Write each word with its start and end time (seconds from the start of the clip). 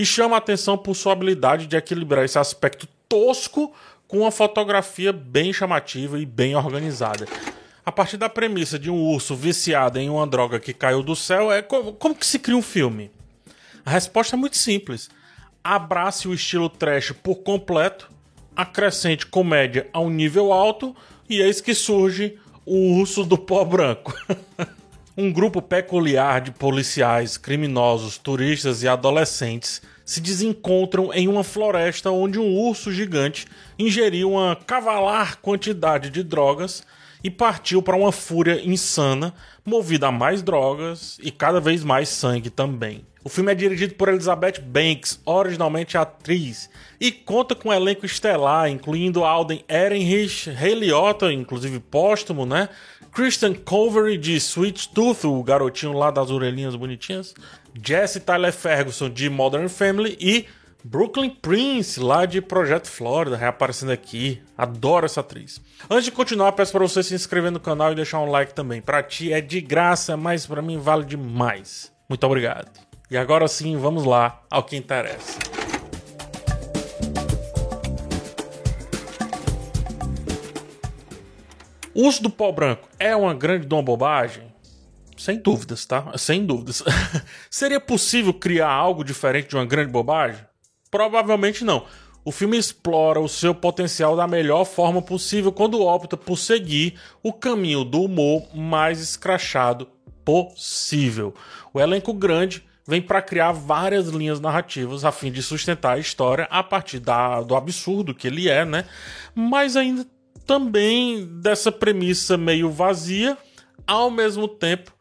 e 0.00 0.06
chama 0.06 0.34
a 0.34 0.38
atenção 0.38 0.78
por 0.78 0.94
sua 0.94 1.12
habilidade 1.12 1.66
de 1.66 1.76
equilibrar 1.76 2.24
esse 2.24 2.38
aspecto 2.38 2.88
tosco 3.06 3.70
com 4.08 4.20
uma 4.20 4.30
fotografia 4.30 5.12
bem 5.12 5.52
chamativa 5.52 6.18
e 6.18 6.24
bem 6.24 6.56
organizada. 6.56 7.28
A 7.84 7.92
partir 7.92 8.16
da 8.16 8.26
premissa 8.26 8.78
de 8.78 8.90
um 8.90 8.98
urso 8.98 9.36
viciado 9.36 9.98
em 9.98 10.08
uma 10.08 10.26
droga 10.26 10.58
que 10.58 10.72
caiu 10.72 11.02
do 11.02 11.14
céu, 11.14 11.52
é 11.52 11.60
como, 11.60 11.92
como 11.92 12.14
que 12.14 12.24
se 12.24 12.38
cria 12.38 12.56
um 12.56 12.62
filme? 12.62 13.10
A 13.84 13.90
resposta 13.90 14.36
é 14.36 14.38
muito 14.38 14.56
simples. 14.56 15.10
Abrace 15.62 16.26
o 16.26 16.32
estilo 16.32 16.70
trash 16.70 17.12
por 17.12 17.36
completo, 17.36 18.10
acrescente 18.56 19.26
comédia 19.26 19.86
a 19.92 20.00
um 20.00 20.08
nível 20.08 20.50
alto 20.50 20.96
e 21.28 21.42
eis 21.42 21.60
que 21.60 21.74
surge 21.74 22.38
o 22.64 22.94
urso 22.94 23.22
do 23.22 23.36
pó 23.36 23.66
branco. 23.66 24.14
um 25.20 25.30
grupo 25.30 25.60
peculiar 25.60 26.40
de 26.40 26.50
policiais, 26.50 27.36
criminosos, 27.36 28.16
turistas 28.16 28.82
e 28.82 28.88
adolescentes 28.88 29.82
se 30.02 30.20
desencontram 30.20 31.12
em 31.12 31.28
uma 31.28 31.44
floresta 31.44 32.10
onde 32.10 32.38
um 32.38 32.56
urso 32.56 32.90
gigante 32.90 33.46
ingeriu 33.78 34.32
uma 34.32 34.56
cavalar 34.56 35.38
quantidade 35.40 36.08
de 36.08 36.22
drogas 36.22 36.82
e 37.22 37.30
partiu 37.30 37.82
para 37.82 37.96
uma 37.96 38.10
fúria 38.10 38.60
insana, 38.64 39.34
movida 39.64 40.08
a 40.08 40.12
mais 40.12 40.42
drogas 40.42 41.18
e 41.22 41.30
cada 41.30 41.60
vez 41.60 41.84
mais 41.84 42.08
sangue 42.08 42.48
também. 42.48 43.04
O 43.22 43.28
filme 43.28 43.52
é 43.52 43.54
dirigido 43.54 43.94
por 43.96 44.08
Elizabeth 44.08 44.62
Banks, 44.62 45.20
originalmente 45.26 45.98
atriz, 45.98 46.70
e 46.98 47.12
conta 47.12 47.54
com 47.54 47.68
um 47.68 47.72
elenco 47.72 48.06
estelar, 48.06 48.70
incluindo 48.70 49.24
Alden 49.24 49.62
Ehrenreich, 49.68 50.48
Ray 50.48 50.74
Liotta, 50.74 51.30
inclusive 51.30 51.78
póstumo, 51.80 52.46
né? 52.46 52.70
Christian 53.12 53.54
Culvery 53.54 54.16
de 54.16 54.36
Sweet 54.36 54.90
Tooth, 54.90 55.24
o 55.26 55.42
garotinho 55.42 55.92
lá 55.92 56.10
das 56.10 56.30
orelhinhas 56.30 56.76
bonitinhas, 56.76 57.34
Jesse 57.74 58.20
Tyler 58.20 58.52
Ferguson 58.52 59.10
de 59.10 59.28
Modern 59.28 59.68
Family 59.68 60.16
e 60.20 60.46
Brooklyn 60.82 61.30
Prince, 61.30 62.00
lá 62.00 62.24
de 62.24 62.40
Projeto 62.40 62.88
Florida, 62.88 63.36
reaparecendo 63.36 63.92
aqui. 63.92 64.40
Adoro 64.56 65.06
essa 65.06 65.20
atriz. 65.20 65.60
Antes 65.88 66.06
de 66.06 66.10
continuar, 66.12 66.52
peço 66.52 66.72
para 66.72 66.86
você 66.86 67.02
se 67.02 67.14
inscrever 67.14 67.50
no 67.50 67.60
canal 67.60 67.92
e 67.92 67.94
deixar 67.94 68.20
um 68.20 68.30
like 68.30 68.54
também. 68.54 68.80
Para 68.80 69.02
ti 69.02 69.32
é 69.32 69.40
de 69.40 69.60
graça, 69.60 70.16
mas 70.16 70.46
para 70.46 70.62
mim 70.62 70.78
vale 70.78 71.04
demais. 71.04 71.92
Muito 72.08 72.24
obrigado. 72.24 72.70
E 73.10 73.16
agora 73.16 73.46
sim, 73.48 73.76
vamos 73.76 74.04
lá 74.04 74.42
ao 74.50 74.62
que 74.62 74.76
interessa. 74.76 75.59
O 81.92 82.06
uso 82.06 82.22
do 82.22 82.30
pó 82.30 82.52
branco 82.52 82.88
é 82.98 83.16
uma 83.16 83.34
grande 83.34 83.66
uma 83.72 83.82
bobagem? 83.82 84.44
Sem 85.16 85.38
dúvidas, 85.38 85.84
tá? 85.84 86.16
Sem 86.16 86.46
dúvidas. 86.46 86.82
Seria 87.50 87.80
possível 87.80 88.32
criar 88.32 88.70
algo 88.70 89.04
diferente 89.04 89.48
de 89.48 89.56
uma 89.56 89.66
grande 89.66 89.90
bobagem? 89.90 90.44
Provavelmente 90.90 91.64
não. 91.64 91.84
O 92.24 92.30
filme 92.30 92.56
explora 92.56 93.18
o 93.18 93.28
seu 93.28 93.54
potencial 93.54 94.14
da 94.14 94.26
melhor 94.26 94.64
forma 94.64 95.02
possível 95.02 95.50
quando 95.50 95.82
opta 95.82 96.16
por 96.16 96.36
seguir 96.36 96.94
o 97.22 97.32
caminho 97.32 97.84
do 97.84 98.02
humor 98.02 98.46
mais 98.54 99.00
escrachado 99.00 99.88
possível. 100.24 101.34
O 101.74 101.80
elenco 101.80 102.12
grande 102.12 102.64
vem 102.86 103.02
para 103.02 103.22
criar 103.22 103.52
várias 103.52 104.08
linhas 104.08 104.38
narrativas 104.38 105.04
a 105.04 105.10
fim 105.10 105.32
de 105.32 105.42
sustentar 105.42 105.96
a 105.96 105.98
história 105.98 106.46
a 106.50 106.62
partir 106.62 106.98
da, 106.98 107.40
do 107.40 107.56
absurdo 107.56 108.14
que 108.14 108.26
ele 108.26 108.48
é, 108.48 108.64
né? 108.64 108.84
Mas 109.34 109.76
ainda 109.76 110.06
também 110.46 111.26
dessa 111.40 111.70
premissa 111.70 112.36
meio 112.36 112.70
vazia, 112.70 113.36
ao 113.86 114.10
mesmo 114.10 114.46
tempo 114.46 114.92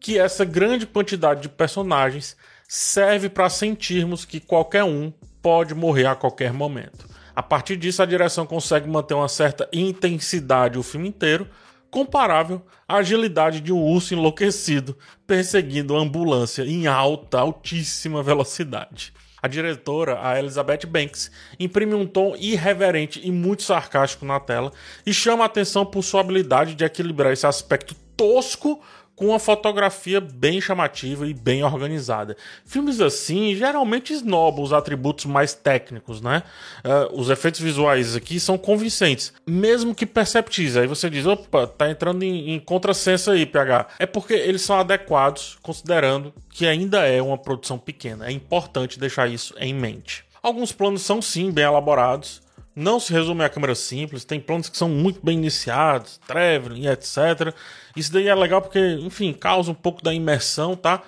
que 0.00 0.18
essa 0.18 0.44
grande 0.44 0.86
quantidade 0.86 1.42
de 1.42 1.48
personagens 1.48 2.36
serve 2.68 3.28
para 3.28 3.48
sentirmos 3.48 4.24
que 4.24 4.40
qualquer 4.40 4.84
um 4.84 5.12
pode 5.42 5.74
morrer 5.74 6.06
a 6.06 6.14
qualquer 6.14 6.52
momento. 6.52 7.08
A 7.34 7.42
partir 7.42 7.76
disso, 7.76 8.02
a 8.02 8.06
direção 8.06 8.44
consegue 8.44 8.88
manter 8.88 9.14
uma 9.14 9.28
certa 9.28 9.68
intensidade 9.72 10.78
o 10.78 10.82
filme 10.82 11.08
inteiro, 11.08 11.48
comparável 11.90 12.64
à 12.86 12.96
agilidade 12.96 13.60
de 13.60 13.72
um 13.72 13.82
urso 13.82 14.12
enlouquecido 14.12 14.96
perseguindo 15.26 15.94
uma 15.94 16.02
ambulância 16.02 16.62
em 16.64 16.86
alta, 16.86 17.38
altíssima 17.38 18.22
velocidade. 18.22 19.12
A 19.42 19.48
diretora, 19.48 20.18
a 20.22 20.38
Elizabeth 20.38 20.86
Banks, 20.86 21.30
imprime 21.58 21.94
um 21.94 22.06
tom 22.06 22.34
irreverente 22.36 23.20
e 23.22 23.30
muito 23.30 23.62
sarcástico 23.62 24.24
na 24.24 24.40
tela 24.40 24.72
e 25.06 25.12
chama 25.12 25.44
a 25.44 25.46
atenção 25.46 25.86
por 25.86 26.02
sua 26.02 26.20
habilidade 26.20 26.74
de 26.74 26.84
equilibrar 26.84 27.32
esse 27.32 27.46
aspecto 27.46 27.94
tosco 28.16 28.82
com 29.18 29.26
uma 29.26 29.38
fotografia 29.40 30.20
bem 30.20 30.60
chamativa 30.60 31.26
e 31.26 31.34
bem 31.34 31.64
organizada. 31.64 32.36
Filmes 32.64 33.00
assim 33.00 33.52
geralmente 33.56 34.12
esnobam 34.12 34.62
os 34.62 34.72
atributos 34.72 35.24
mais 35.24 35.54
técnicos, 35.54 36.20
né? 36.20 36.44
Uh, 36.84 37.20
os 37.20 37.28
efeitos 37.28 37.60
visuais 37.60 38.14
aqui 38.14 38.38
são 38.38 38.56
convincentes, 38.56 39.32
mesmo 39.44 39.92
que 39.92 40.06
perceptíveis. 40.06 40.76
Aí 40.76 40.86
você 40.86 41.10
diz, 41.10 41.26
opa, 41.26 41.66
tá 41.66 41.90
entrando 41.90 42.22
em, 42.22 42.54
em 42.54 42.60
contrassenso 42.60 43.32
aí, 43.32 43.44
PH. 43.44 43.88
É 43.98 44.06
porque 44.06 44.34
eles 44.34 44.62
são 44.62 44.78
adequados, 44.78 45.58
considerando 45.62 46.32
que 46.48 46.64
ainda 46.64 47.04
é 47.04 47.20
uma 47.20 47.36
produção 47.36 47.76
pequena. 47.76 48.28
É 48.28 48.30
importante 48.30 49.00
deixar 49.00 49.28
isso 49.28 49.52
em 49.58 49.74
mente. 49.74 50.24
Alguns 50.40 50.70
planos 50.70 51.02
são 51.02 51.20
sim 51.20 51.50
bem 51.50 51.64
elaborados, 51.64 52.40
não 52.78 53.00
se 53.00 53.12
resume 53.12 53.44
a 53.44 53.48
câmera 53.48 53.74
simples, 53.74 54.24
tem 54.24 54.38
planos 54.38 54.68
que 54.68 54.78
são 54.78 54.88
muito 54.88 55.18
bem 55.20 55.36
iniciados, 55.36 56.20
traveling, 56.28 56.86
etc. 56.86 57.52
Isso 57.96 58.12
daí 58.12 58.28
é 58.28 58.34
legal 58.34 58.62
porque, 58.62 58.78
enfim, 59.00 59.32
causa 59.32 59.72
um 59.72 59.74
pouco 59.74 60.02
da 60.02 60.14
imersão, 60.14 60.76
tá? 60.76 61.02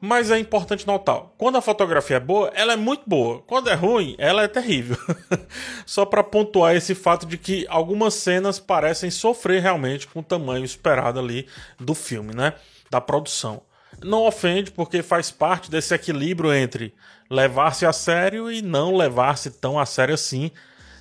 Mas 0.00 0.30
é 0.30 0.38
importante 0.38 0.86
notar, 0.86 1.24
quando 1.36 1.58
a 1.58 1.60
fotografia 1.60 2.16
é 2.16 2.20
boa, 2.20 2.50
ela 2.54 2.72
é 2.72 2.76
muito 2.76 3.02
boa. 3.06 3.42
Quando 3.46 3.68
é 3.68 3.74
ruim, 3.74 4.14
ela 4.16 4.42
é 4.42 4.48
terrível. 4.48 4.96
Só 5.84 6.06
para 6.06 6.24
pontuar 6.24 6.74
esse 6.74 6.94
fato 6.94 7.26
de 7.26 7.36
que 7.36 7.66
algumas 7.68 8.14
cenas 8.14 8.58
parecem 8.58 9.10
sofrer 9.10 9.60
realmente 9.60 10.08
com 10.08 10.20
o 10.20 10.24
tamanho 10.24 10.64
esperado 10.64 11.20
ali 11.20 11.46
do 11.78 11.94
filme, 11.94 12.34
né? 12.34 12.54
Da 12.90 12.98
produção. 12.98 13.60
Não 14.02 14.24
ofende 14.24 14.70
porque 14.70 15.02
faz 15.02 15.30
parte 15.30 15.70
desse 15.70 15.92
equilíbrio 15.92 16.54
entre 16.54 16.94
levar-se 17.28 17.84
a 17.84 17.92
sério 17.92 18.50
e 18.50 18.62
não 18.62 18.96
levar-se 18.96 19.50
tão 19.50 19.78
a 19.78 19.84
sério 19.84 20.14
assim 20.14 20.50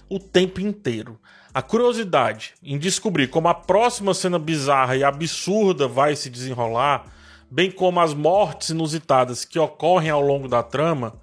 o 0.09 0.19
tempo 0.19 0.59
inteiro. 0.59 1.19
A 1.53 1.61
curiosidade 1.61 2.53
em 2.63 2.77
descobrir 2.77 3.27
como 3.27 3.47
a 3.47 3.53
próxima 3.53 4.13
cena 4.13 4.39
bizarra 4.39 4.95
e 4.95 5.03
absurda 5.03 5.87
vai 5.87 6.15
se 6.15 6.29
desenrolar, 6.29 7.05
bem 7.49 7.71
como 7.71 7.99
as 7.99 8.13
mortes 8.13 8.69
inusitadas 8.69 9.45
que 9.45 9.59
ocorrem 9.59 10.09
ao 10.09 10.21
longo 10.21 10.47
da 10.47 10.61
trama, 10.61 11.19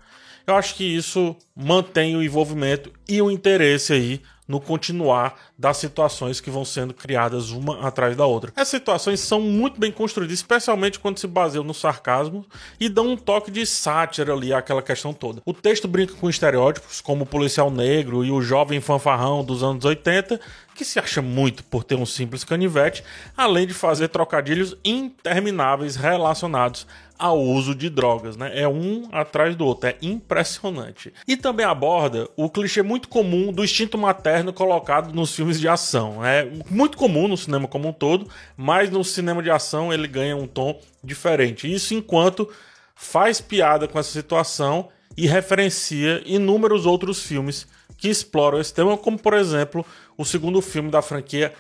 eu 0.46 0.54
acho 0.54 0.76
que 0.76 0.84
isso 0.84 1.34
mantém 1.54 2.16
o 2.16 2.22
envolvimento 2.22 2.92
e 3.08 3.20
o 3.20 3.30
interesse 3.30 3.92
aí 3.92 4.22
no 4.46 4.60
continuar 4.60 5.34
das 5.58 5.76
situações 5.76 6.40
que 6.40 6.50
vão 6.50 6.64
sendo 6.64 6.94
criadas 6.94 7.50
uma 7.50 7.86
atrás 7.86 8.16
da 8.16 8.26
outra. 8.26 8.52
Essas 8.54 8.68
situações 8.68 9.20
são 9.20 9.40
muito 9.40 9.80
bem 9.80 9.90
construídas, 9.90 10.34
especialmente 10.34 10.98
quando 10.98 11.18
se 11.18 11.26
baseiam 11.26 11.64
no 11.64 11.74
sarcasmo 11.74 12.44
e 12.78 12.88
dão 12.88 13.08
um 13.08 13.16
toque 13.16 13.50
de 13.50 13.66
sátira 13.66 14.32
ali 14.32 14.52
àquela 14.52 14.82
questão 14.82 15.12
toda. 15.12 15.42
O 15.44 15.52
texto 15.52 15.88
brinca 15.88 16.14
com 16.14 16.30
estereótipos, 16.30 17.00
como 17.00 17.24
o 17.24 17.26
policial 17.26 17.70
negro 17.70 18.24
e 18.24 18.30
o 18.30 18.40
jovem 18.40 18.80
fanfarrão 18.80 19.44
dos 19.44 19.62
anos 19.62 19.84
80, 19.84 20.40
que 20.76 20.84
se 20.84 20.98
acha 20.98 21.22
muito 21.22 21.64
por 21.64 21.82
ter 21.82 21.96
um 21.96 22.06
simples 22.06 22.44
canivete, 22.44 23.02
além 23.36 23.66
de 23.66 23.74
fazer 23.74 24.08
trocadilhos 24.08 24.76
intermináveis 24.84 25.96
relacionados 25.96 26.86
ao 27.18 27.40
uso 27.40 27.74
de 27.74 27.88
drogas, 27.88 28.36
né? 28.36 28.52
É 28.54 28.68
um 28.68 29.08
atrás 29.10 29.56
do 29.56 29.64
outro, 29.64 29.88
é 29.88 29.96
impressionante. 30.02 31.12
E 31.26 31.36
também 31.36 31.64
aborda 31.64 32.28
o 32.36 32.50
clichê 32.50 32.82
muito 32.82 33.08
comum 33.08 33.52
do 33.52 33.64
instinto 33.64 33.96
materno 33.96 34.52
colocado 34.52 35.14
nos 35.14 35.34
filmes 35.34 35.58
de 35.58 35.66
ação. 35.66 36.24
É 36.24 36.46
muito 36.68 36.98
comum 36.98 37.26
no 37.26 37.36
cinema 37.36 37.66
como 37.66 37.88
um 37.88 37.92
todo, 37.92 38.28
mas 38.56 38.90
no 38.90 39.02
cinema 39.02 39.42
de 39.42 39.50
ação 39.50 39.92
ele 39.92 40.06
ganha 40.06 40.36
um 40.36 40.46
tom 40.46 40.78
diferente. 41.02 41.72
Isso 41.72 41.94
enquanto 41.94 42.48
faz 42.94 43.40
piada 43.40 43.88
com 43.88 43.98
essa 43.98 44.10
situação 44.10 44.88
e 45.16 45.26
referencia 45.26 46.22
inúmeros 46.26 46.84
outros 46.84 47.22
filmes 47.22 47.66
que 47.96 48.08
exploram 48.08 48.60
esse 48.60 48.74
tema, 48.74 48.96
como 48.96 49.18
por 49.18 49.32
exemplo 49.32 49.84
o 50.16 50.24
segundo 50.24 50.60
filme 50.60 50.90
da 50.90 51.02
franquia 51.02 51.52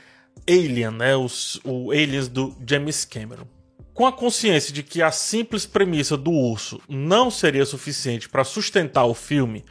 Alien, 0.48 0.90
né? 0.90 1.16
Os, 1.16 1.60
o 1.64 1.90
Aliens 1.90 2.28
do 2.28 2.54
James 2.66 3.04
Cameron. 3.04 3.46
Com 3.94 4.06
a 4.06 4.12
consciência 4.12 4.72
de 4.72 4.82
que 4.82 5.00
a 5.00 5.10
simples 5.10 5.64
premissa 5.64 6.16
do 6.16 6.30
urso 6.30 6.80
não 6.88 7.30
seria 7.30 7.64
suficiente 7.64 8.28
para 8.28 8.44
sustentar 8.44 9.06
o 9.06 9.14
filme, 9.14 9.64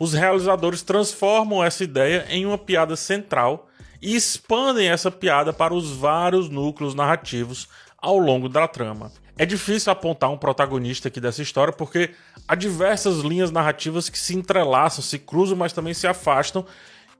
os 0.00 0.14
realizadores 0.14 0.82
transformam 0.82 1.62
essa 1.62 1.84
ideia 1.84 2.26
em 2.30 2.46
uma 2.46 2.56
piada 2.56 2.96
central 2.96 3.68
e 4.00 4.14
expandem 4.14 4.88
essa 4.88 5.10
piada 5.10 5.52
para 5.52 5.74
os 5.74 5.90
vários 5.90 6.48
núcleos 6.48 6.94
narrativos 6.94 7.68
ao 7.98 8.16
longo 8.16 8.48
da 8.48 8.66
trama. 8.66 9.12
É 9.36 9.44
difícil 9.44 9.92
apontar 9.92 10.30
um 10.30 10.38
protagonista 10.38 11.08
aqui 11.08 11.20
dessa 11.20 11.42
história 11.42 11.72
porque 11.72 12.10
há 12.46 12.54
diversas 12.54 13.18
linhas 13.18 13.50
narrativas 13.50 14.08
que 14.08 14.18
se 14.18 14.34
entrelaçam, 14.34 15.02
se 15.02 15.18
cruzam, 15.18 15.56
mas 15.56 15.72
também 15.72 15.94
se 15.94 16.06
afastam 16.06 16.64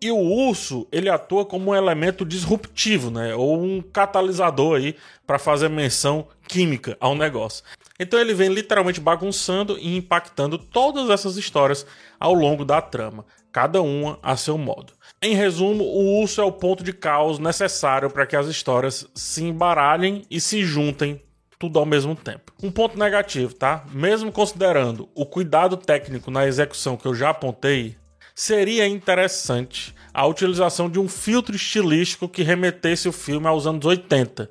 e 0.00 0.10
o 0.10 0.18
urso, 0.18 0.86
ele 0.92 1.08
atua 1.08 1.44
como 1.44 1.70
um 1.70 1.74
elemento 1.74 2.24
disruptivo, 2.24 3.10
né? 3.10 3.34
Ou 3.34 3.62
um 3.62 3.82
catalisador 3.82 4.76
aí 4.76 4.94
para 5.26 5.38
fazer 5.38 5.68
menção 5.68 6.28
química 6.46 6.96
ao 7.00 7.14
negócio. 7.14 7.64
Então 7.98 8.18
ele 8.18 8.32
vem 8.32 8.48
literalmente 8.48 9.00
bagunçando 9.00 9.76
e 9.78 9.96
impactando 9.96 10.56
todas 10.56 11.10
essas 11.10 11.36
histórias 11.36 11.84
ao 12.18 12.32
longo 12.32 12.64
da 12.64 12.80
trama, 12.80 13.24
cada 13.50 13.82
uma 13.82 14.18
a 14.22 14.36
seu 14.36 14.56
modo. 14.56 14.92
Em 15.20 15.34
resumo, 15.34 15.82
o 15.82 16.20
urso 16.20 16.40
é 16.40 16.44
o 16.44 16.52
ponto 16.52 16.84
de 16.84 16.92
caos 16.92 17.40
necessário 17.40 18.08
para 18.08 18.24
que 18.24 18.36
as 18.36 18.46
histórias 18.46 19.06
se 19.14 19.42
embaralhem 19.42 20.24
e 20.30 20.40
se 20.40 20.62
juntem 20.64 21.20
tudo 21.58 21.78
ao 21.80 21.84
mesmo 21.84 22.14
tempo. 22.14 22.52
Um 22.62 22.70
ponto 22.70 22.96
negativo, 22.96 23.52
tá? 23.52 23.84
Mesmo 23.90 24.30
considerando 24.30 25.08
o 25.12 25.26
cuidado 25.26 25.76
técnico 25.76 26.30
na 26.30 26.46
execução 26.46 26.96
que 26.96 27.06
eu 27.06 27.14
já 27.16 27.30
apontei, 27.30 27.96
seria 28.38 28.87
interessante 28.87 29.93
a 30.14 30.25
utilização 30.25 30.88
de 30.88 31.00
um 31.00 31.08
filtro 31.08 31.56
estilístico 31.56 32.29
que 32.29 32.44
remetesse 32.44 33.08
o 33.08 33.12
filme 33.12 33.49
aos 33.49 33.67
anos 33.67 33.85
80 33.85 34.49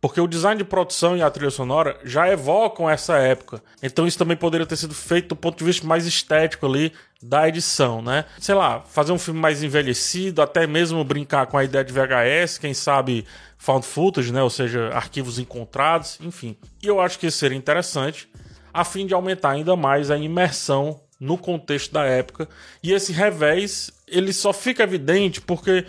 porque 0.00 0.18
o 0.18 0.26
design 0.26 0.56
de 0.56 0.64
produção 0.64 1.14
e 1.14 1.20
a 1.20 1.28
trilha 1.28 1.50
sonora 1.50 1.98
já 2.04 2.30
evocam 2.30 2.88
essa 2.88 3.18
época. 3.18 3.60
Então 3.82 4.06
isso 4.06 4.16
também 4.16 4.36
poderia 4.36 4.64
ter 4.64 4.76
sido 4.76 4.94
feito 4.94 5.30
do 5.30 5.36
ponto 5.36 5.58
de 5.58 5.64
vista 5.64 5.84
mais 5.84 6.06
estético 6.06 6.66
ali 6.66 6.92
da 7.20 7.48
edição, 7.48 8.00
né? 8.00 8.24
Sei 8.38 8.54
lá, 8.54 8.80
fazer 8.82 9.10
um 9.10 9.18
filme 9.18 9.40
mais 9.40 9.60
envelhecido, 9.60 10.40
até 10.40 10.68
mesmo 10.68 11.02
brincar 11.02 11.46
com 11.48 11.58
a 11.58 11.64
ideia 11.64 11.84
de 11.84 11.92
VHS, 11.92 12.58
quem 12.58 12.72
sabe 12.72 13.26
found 13.58 13.84
footage, 13.84 14.32
né? 14.32 14.40
Ou 14.40 14.50
seja, 14.50 14.88
arquivos 14.94 15.36
encontrados, 15.40 16.16
enfim. 16.22 16.56
E 16.80 16.86
eu 16.86 17.00
acho 17.00 17.18
que 17.18 17.26
isso 17.26 17.38
seria 17.38 17.58
interessante, 17.58 18.30
a 18.72 18.84
fim 18.84 19.04
de 19.04 19.14
aumentar 19.14 19.50
ainda 19.50 19.74
mais 19.74 20.12
a 20.12 20.16
imersão 20.16 21.00
no 21.18 21.36
contexto 21.36 21.92
da 21.92 22.04
época. 22.04 22.48
E 22.82 22.92
esse 22.92 23.12
revés, 23.12 23.90
ele 24.06 24.32
só 24.32 24.52
fica 24.52 24.82
evidente 24.82 25.40
porque 25.40 25.86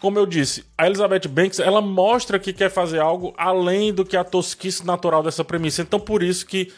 como 0.00 0.16
eu 0.16 0.26
disse, 0.26 0.64
a 0.76 0.86
Elizabeth 0.86 1.28
Banks 1.28 1.58
ela 1.58 1.80
mostra 1.80 2.38
que 2.38 2.52
quer 2.52 2.70
fazer 2.70 3.00
algo 3.00 3.34
além 3.36 3.92
do 3.92 4.04
que 4.04 4.16
a 4.16 4.22
tosquice 4.22 4.86
natural 4.86 5.24
dessa 5.24 5.44
premissa. 5.44 5.82
Então 5.82 5.98
por 5.98 6.22
isso 6.22 6.46
que 6.46 6.72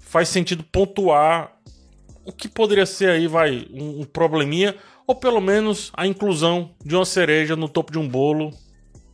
faz 0.00 0.28
sentido 0.28 0.64
pontuar 0.64 1.56
o 2.24 2.32
que 2.32 2.48
poderia 2.48 2.84
ser 2.84 3.10
aí, 3.10 3.28
vai, 3.28 3.68
um, 3.72 4.00
um 4.00 4.04
probleminha, 4.04 4.74
ou 5.06 5.14
pelo 5.14 5.40
menos 5.40 5.92
a 5.94 6.06
inclusão 6.06 6.70
de 6.84 6.96
uma 6.96 7.04
cereja 7.04 7.54
no 7.54 7.68
topo 7.68 7.92
de 7.92 7.98
um 7.98 8.08
bolo. 8.08 8.52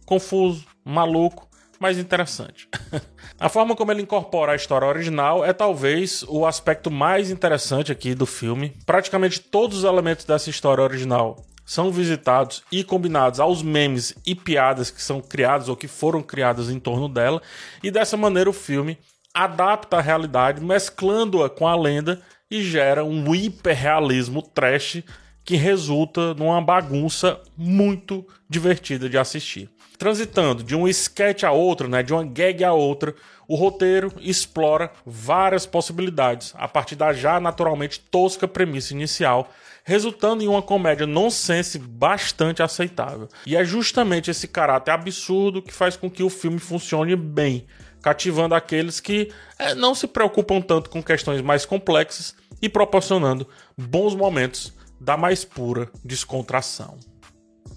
Confuso, 0.06 0.64
maluco, 0.82 1.46
mas 1.82 1.98
interessante. 1.98 2.68
a 3.40 3.48
forma 3.48 3.74
como 3.74 3.90
ele 3.90 4.02
incorpora 4.02 4.52
a 4.52 4.56
história 4.56 4.86
original 4.86 5.44
é 5.44 5.52
talvez 5.52 6.22
o 6.28 6.46
aspecto 6.46 6.92
mais 6.92 7.28
interessante 7.28 7.90
aqui 7.90 8.14
do 8.14 8.24
filme. 8.24 8.72
Praticamente 8.86 9.40
todos 9.40 9.78
os 9.78 9.84
elementos 9.84 10.24
dessa 10.24 10.48
história 10.48 10.84
original 10.84 11.44
são 11.66 11.90
visitados 11.90 12.62
e 12.70 12.84
combinados 12.84 13.40
aos 13.40 13.62
memes 13.62 14.14
e 14.24 14.32
piadas 14.32 14.92
que 14.92 15.02
são 15.02 15.20
criados 15.20 15.68
ou 15.68 15.74
que 15.74 15.88
foram 15.88 16.22
criadas 16.22 16.70
em 16.70 16.78
torno 16.78 17.08
dela, 17.08 17.42
e 17.82 17.90
dessa 17.90 18.16
maneira 18.16 18.48
o 18.48 18.52
filme 18.52 18.96
adapta 19.34 19.96
a 19.96 20.00
realidade, 20.00 20.64
mesclando-a 20.64 21.50
com 21.50 21.66
a 21.66 21.74
lenda 21.74 22.22
e 22.48 22.62
gera 22.62 23.04
um 23.04 23.34
hiperrealismo 23.34 24.40
trash 24.40 25.02
que 25.44 25.56
resulta 25.56 26.34
numa 26.34 26.60
bagunça 26.60 27.40
muito 27.56 28.26
divertida 28.48 29.08
de 29.08 29.18
assistir. 29.18 29.68
Transitando 29.98 30.62
de 30.62 30.74
um 30.74 30.88
sketch 30.88 31.44
a 31.44 31.52
outro, 31.52 31.88
né, 31.88 32.02
de 32.02 32.12
uma 32.12 32.24
gag 32.24 32.64
a 32.64 32.72
outra, 32.72 33.14
o 33.46 33.54
roteiro 33.54 34.12
explora 34.20 34.90
várias 35.04 35.66
possibilidades 35.66 36.52
a 36.56 36.66
partir 36.66 36.96
da 36.96 37.12
já 37.12 37.38
naturalmente 37.38 38.00
tosca 38.00 38.48
premissa 38.48 38.94
inicial 38.94 39.50
resultando 39.84 40.42
em 40.42 40.48
uma 40.48 40.62
comédia 40.62 41.06
nonsense 41.06 41.78
bastante 41.78 42.62
aceitável. 42.62 43.28
E 43.46 43.56
é 43.56 43.64
justamente 43.64 44.30
esse 44.30 44.46
caráter 44.46 44.92
absurdo 44.92 45.62
que 45.62 45.72
faz 45.72 45.96
com 45.96 46.10
que 46.10 46.22
o 46.22 46.30
filme 46.30 46.58
funcione 46.58 47.16
bem, 47.16 47.66
cativando 48.00 48.54
aqueles 48.54 49.00
que 49.00 49.32
é, 49.58 49.74
não 49.74 49.94
se 49.94 50.06
preocupam 50.06 50.60
tanto 50.60 50.90
com 50.90 51.02
questões 51.02 51.40
mais 51.40 51.64
complexas 51.64 52.34
e 52.60 52.68
proporcionando 52.68 53.46
bons 53.76 54.14
momentos 54.14 54.72
da 55.02 55.16
mais 55.16 55.44
pura 55.44 55.90
descontração. 56.04 56.98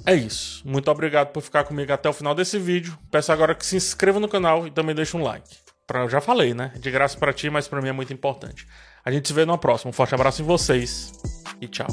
É 0.06 0.14
isso. 0.14 0.62
Muito 0.68 0.90
obrigado 0.92 1.32
por 1.32 1.42
ficar 1.42 1.64
comigo 1.64 1.92
até 1.92 2.08
o 2.08 2.14
final 2.14 2.36
desse 2.36 2.60
vídeo. 2.60 2.98
Peço 3.10 3.32
agora 3.32 3.56
que 3.56 3.66
se 3.66 3.76
inscreva 3.76 4.20
no 4.20 4.30
canal 4.30 4.68
e 4.68 4.72
também 4.72 4.94
deixe 4.94 5.18
um 5.18 5.24
like. 5.24 5.58
Pra, 5.88 6.08
já 6.08 6.22
falei, 6.22 6.54
né? 6.54 6.72
De 6.80 6.92
graça 6.92 7.18
para 7.18 7.34
ti, 7.34 7.50
mas 7.50 7.68
para 7.68 7.82
mim 7.82 7.90
é 7.90 7.92
muito 7.92 8.14
importante. 8.14 8.68
A 9.04 9.12
gente 9.12 9.28
se 9.28 9.34
vê 9.34 9.46
no 9.46 9.58
próximo. 9.58 9.90
Um 9.90 9.94
forte 9.94 10.14
abraço 10.14 10.42
em 10.42 10.46
vocês 10.46 11.12
e 11.60 11.68
tchau. 11.68 11.88